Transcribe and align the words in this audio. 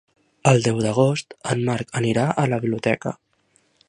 El 0.51 0.63
deu 0.67 0.79
d'agost 0.85 1.35
en 1.55 1.61
Marc 1.69 1.93
anirà 2.01 2.23
a 2.45 2.49
la 2.55 2.59
biblioteca. 2.65 3.15